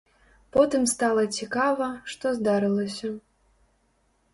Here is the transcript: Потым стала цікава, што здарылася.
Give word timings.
Потым 0.55 0.83
стала 0.93 1.25
цікава, 1.41 1.91
што 2.15 2.35
здарылася. 2.41 3.17